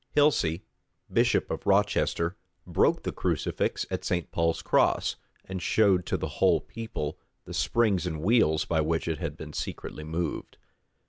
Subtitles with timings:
[0.15, 0.63] Hilsey,
[1.13, 4.31] bishop of Rochester, broke the crucifix at St.
[4.31, 9.19] Paul's Cross, and showed to the whole people the springs and wheels by which it
[9.19, 10.57] had been secretly moved.